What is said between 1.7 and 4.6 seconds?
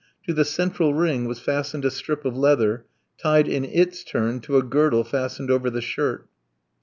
a strip of leather, tied in its turn to